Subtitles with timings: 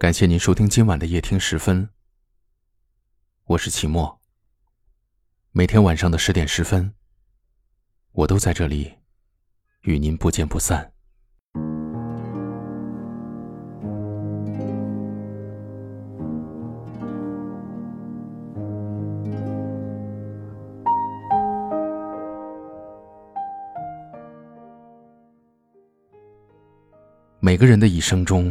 [0.00, 1.90] 感谢您收听今晚的夜听时分，
[3.44, 4.18] 我是齐墨。
[5.52, 6.94] 每天晚上的十点十分，
[8.12, 8.94] 我都在这里
[9.82, 10.90] 与您不见不散。
[27.38, 28.50] 每个人的一生中。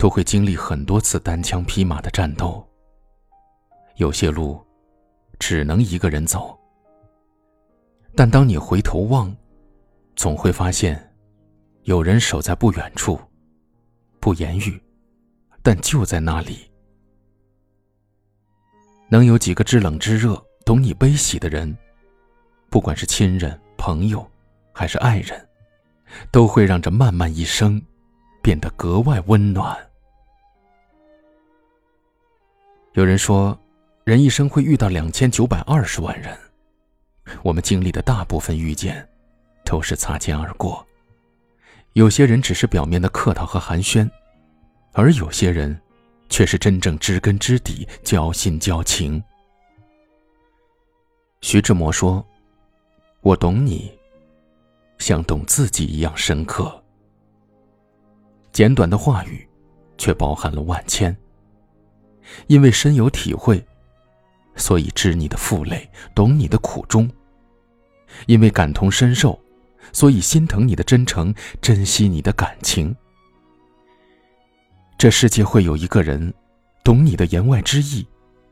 [0.00, 2.66] 都会经历很多次单枪匹马的战斗。
[3.96, 4.58] 有些路，
[5.38, 6.58] 只能一个人走。
[8.16, 9.36] 但当你回头望，
[10.16, 11.14] 总会发现，
[11.82, 13.20] 有人守在不远处，
[14.20, 14.82] 不言语，
[15.62, 16.70] 但就在那里。
[19.10, 21.76] 能有几个知冷知热、懂你悲喜的人，
[22.70, 24.26] 不管是亲人、朋友，
[24.72, 25.46] 还是爱人，
[26.32, 27.82] 都会让这漫漫一生，
[28.40, 29.76] 变得格外温暖。
[32.94, 33.56] 有人说，
[34.02, 36.36] 人一生会遇到两千九百二十万人，
[37.44, 39.08] 我们经历的大部分遇见，
[39.64, 40.84] 都是擦肩而过。
[41.92, 44.10] 有些人只是表面的客套和寒暄，
[44.92, 45.80] 而有些人，
[46.28, 49.22] 却是真正知根知底、交心交情。
[51.42, 52.26] 徐志摩说
[53.22, 53.96] ：“我懂你，
[54.98, 56.82] 像懂自己一样深刻。”
[58.50, 59.48] 简短的话语，
[59.96, 61.16] 却包含了万千。
[62.46, 63.64] 因为深有体会，
[64.56, 67.08] 所以知你的负累，懂你的苦衷；
[68.26, 69.38] 因为感同身受，
[69.92, 72.94] 所以心疼你的真诚，珍惜你的感情。
[74.98, 76.32] 这世界会有一个人，
[76.84, 78.06] 懂你的言外之意，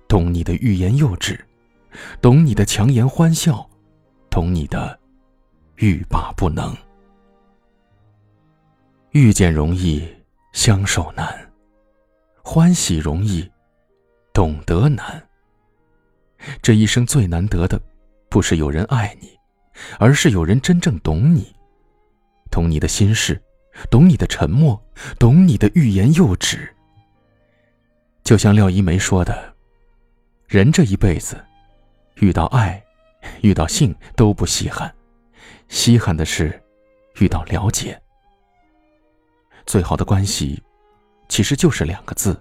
[0.07, 1.45] 懂你的欲言又止，
[2.23, 3.69] 懂你的强颜欢笑，
[4.31, 4.99] 懂你的
[5.77, 6.75] 欲罢不能。
[9.13, 10.07] 遇见容易，
[10.53, 11.27] 相守难；
[12.43, 13.49] 欢喜容易。
[14.33, 15.23] 懂得难。
[16.63, 17.81] 这一生最难得的，
[18.29, 19.37] 不是有人爱你，
[19.99, 21.53] 而是有人真正懂你，
[22.51, 23.43] 懂你的心事，
[23.91, 24.81] 懂你的沉默，
[25.19, 26.73] 懂你的欲言又止。
[28.23, 29.53] 就像廖一梅说的
[30.47, 31.45] ：“人这一辈子，
[32.17, 32.81] 遇到爱，
[33.43, 34.95] 遇到性都不稀罕，
[35.69, 36.63] 稀罕的是
[37.19, 38.01] 遇到了解。
[39.67, 40.63] 最好的关系，
[41.29, 42.41] 其实就是两个字：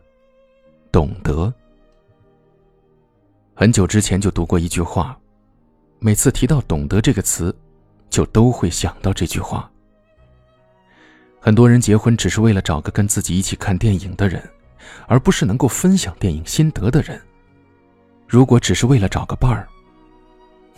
[0.92, 1.52] 懂得。”
[3.60, 5.18] 很久之前就读过一句话，
[5.98, 7.52] 每次提到“懂得”这个词，
[8.08, 9.68] 就都会想到这句话。
[11.40, 14.48] 很多人结婚只是为了找个跟自己一起看电影的人，
[15.08, 17.20] 而不是能够分享电影心得的人。
[18.28, 19.68] 如果只是为了找个伴儿，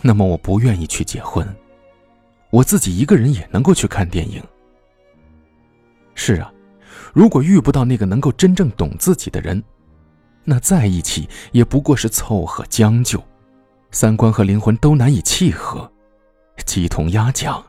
[0.01, 1.45] 那么我不愿意去结婚，
[2.49, 4.41] 我自己一个人也能够去看电影。
[6.15, 6.49] 是啊，
[7.11, 9.61] 如果遇不到那个能够真正懂自己的人。
[10.43, 13.23] 那在一起也不过是凑合将就，
[13.91, 15.91] 三观和灵魂都难以契合，
[16.65, 17.63] 鸡同鸭讲，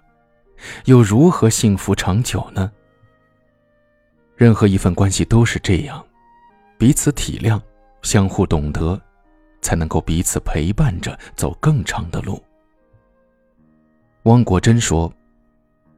[0.87, 2.71] 又如何幸福长久呢？
[4.37, 6.03] 任何一份关系都是这样，
[6.79, 7.61] 彼此体谅，
[8.01, 8.99] 相互懂得，
[9.61, 12.43] 才能够彼此陪伴着走更长的路。
[14.23, 15.13] 汪国真说：“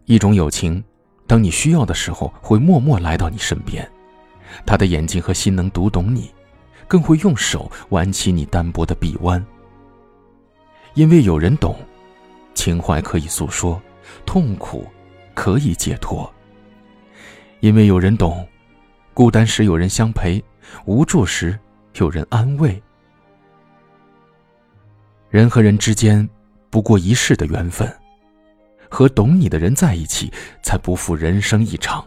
[0.07, 0.83] 一种友情，
[1.29, 3.89] 当你需要的时候，会默默来到你身边，
[4.67, 6.29] 他的眼睛和心能读懂你。”
[6.93, 9.43] 更会用手挽起你单薄的臂弯，
[10.93, 11.75] 因为有人懂，
[12.53, 13.81] 情怀可以诉说，
[14.27, 14.87] 痛苦
[15.33, 16.31] 可以解脱。
[17.61, 18.47] 因为有人懂，
[19.15, 20.45] 孤单时有人相陪，
[20.85, 21.59] 无助时
[21.95, 22.83] 有人安慰。
[25.31, 26.29] 人和人之间
[26.69, 27.91] 不过一世的缘分，
[28.91, 30.31] 和懂你的人在一起，
[30.63, 32.07] 才不负人生一场。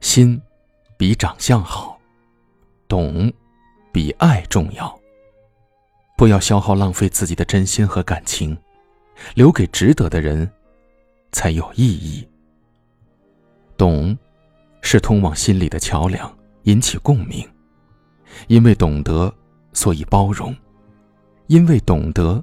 [0.00, 0.40] 心
[0.96, 1.97] 比长相好。
[2.88, 3.30] 懂，
[3.92, 4.98] 比爱重要。
[6.16, 8.56] 不要消耗浪费自己的真心和感情，
[9.34, 10.50] 留给值得的人，
[11.30, 12.26] 才有意义。
[13.76, 14.16] 懂，
[14.80, 17.46] 是通往心里的桥梁，引起共鸣。
[18.46, 19.32] 因为懂得，
[19.72, 20.52] 所以包容；
[21.46, 22.42] 因为懂得，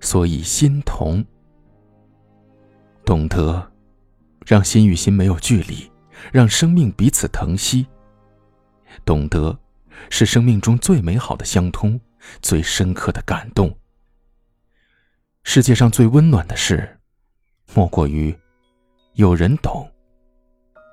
[0.00, 1.24] 所以心同。
[3.04, 3.70] 懂得，
[4.46, 5.90] 让心与心没有距离，
[6.32, 7.86] 让生命彼此疼惜。
[9.04, 9.58] 懂得，
[10.10, 12.00] 是生命中最美好的相通，
[12.42, 13.76] 最深刻的感动。
[15.44, 16.98] 世界上最温暖的事，
[17.74, 18.36] 莫过于
[19.14, 19.90] 有人懂，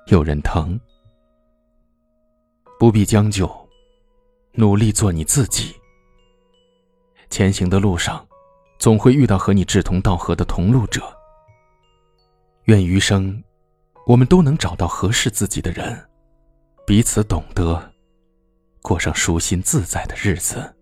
[0.06, 0.78] 有人疼。
[2.78, 3.50] 不必将就，
[4.52, 5.74] 努力做你自己。
[7.28, 8.26] 前行的路上，
[8.78, 11.02] 总会遇到和你志同道合的同路者。
[12.64, 13.42] 愿余生，
[14.06, 16.08] 我们都能找到合适自己的人。
[16.86, 17.92] 彼此懂得，
[18.86, 20.72] 过上舒心自在的日子。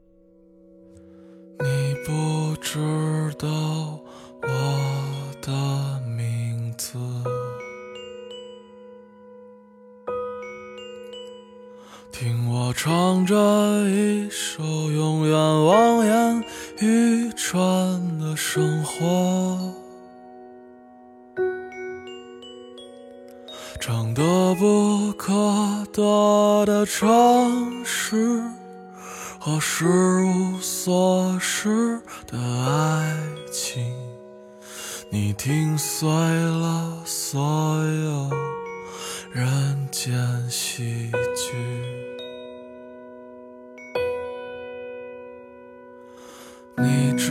[1.59, 2.79] 你不知
[3.39, 3.49] 道
[4.43, 4.49] 我
[5.41, 5.51] 的
[6.07, 6.99] 名字，
[12.13, 13.35] 听我唱着
[13.89, 16.45] 一首永远望眼
[16.83, 19.73] 欲穿的生活。
[23.81, 28.43] 长得不可多的城市
[29.39, 29.87] 和失
[30.25, 33.17] 无所失的爱
[33.53, 33.95] 情，
[35.09, 38.29] 你听碎了所有
[39.31, 40.13] 人间
[40.51, 41.55] 喜剧，
[46.77, 47.31] 你知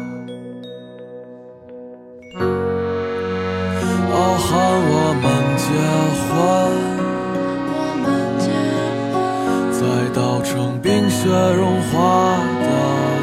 [4.13, 4.49] 傲寒
[4.93, 5.25] 我们
[5.57, 5.63] 结
[6.27, 6.29] 婚，
[7.71, 8.05] 我们
[8.39, 8.45] 结
[9.11, 9.15] 婚
[9.71, 9.79] 在
[10.13, 11.19] 稻城冰雪
[11.55, 11.93] 融化
[12.61, 12.67] 的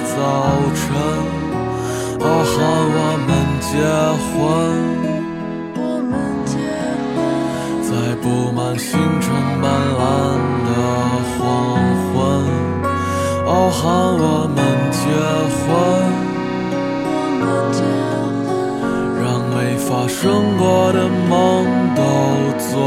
[0.08, 0.16] 早
[0.74, 0.80] 晨。
[2.20, 2.56] 傲寒
[2.96, 3.30] 我们
[3.60, 3.70] 结
[4.32, 4.36] 婚，
[7.82, 7.90] 在
[8.22, 9.26] 布满星辰
[9.60, 9.64] 斑
[9.98, 10.00] 斓
[10.66, 10.68] 的
[11.36, 11.38] 黄
[12.08, 12.16] 昏。
[13.46, 13.78] 傲寒
[14.18, 14.24] 我
[14.54, 14.58] 们
[14.90, 14.98] 结
[15.66, 15.66] 婚。
[19.88, 21.64] 发生过的梦
[21.96, 22.02] 都
[22.58, 22.78] 做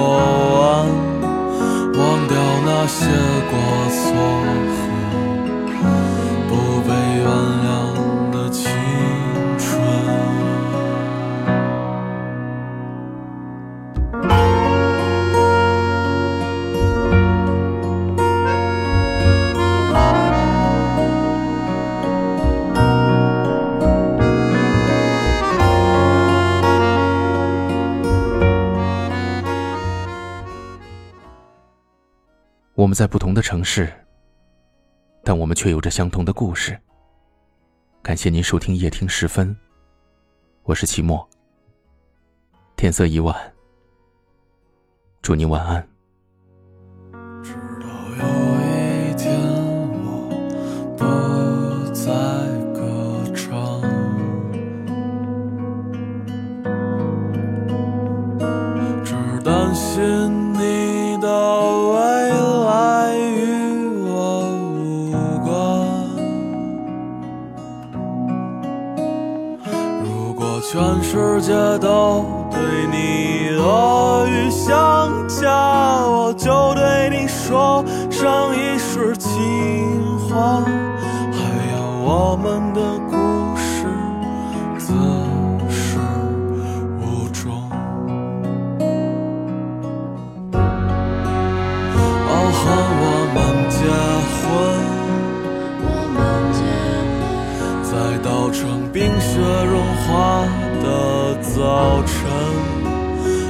[0.62, 0.88] 完，
[1.98, 3.08] 忘掉那些
[3.50, 3.58] 过
[3.90, 4.71] 错。
[32.92, 33.90] 们在不同的城市，
[35.24, 36.78] 但我们却有着相同的故事。
[38.02, 39.56] 感谢您收听夜听时分，
[40.64, 41.26] 我是齐墨。
[42.76, 43.54] 天色已晚，
[45.22, 45.91] 祝您晚安。
[80.32, 80.64] 话。
[81.34, 81.38] 还
[81.74, 82.10] 有我
[82.42, 82.80] 们的
[83.10, 83.14] 故
[83.58, 83.86] 事，
[84.80, 84.88] 自
[85.70, 86.00] 始
[87.00, 87.42] 无终。
[92.28, 92.64] 哦，喊
[93.04, 93.38] 我们
[93.70, 93.80] 结
[94.40, 94.42] 婚，
[97.84, 97.92] 在
[98.24, 98.60] 稻城
[98.94, 99.32] 冰雪
[99.70, 99.74] 融
[100.08, 100.10] 化。
[100.82, 100.88] 的
[101.44, 102.16] 早晨，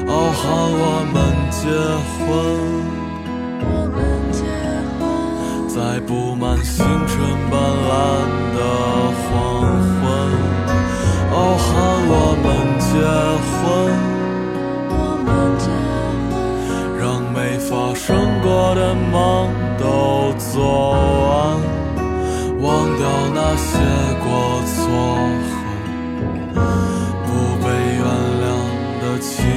[0.05, 0.41] 哦，喊
[0.83, 1.17] 我们
[1.49, 1.63] 结
[2.19, 2.80] 婚。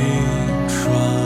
[0.04, 1.23] 青春。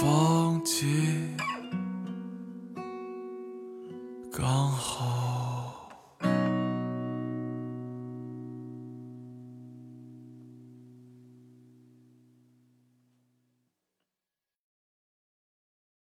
[0.00, 1.33] 放弃。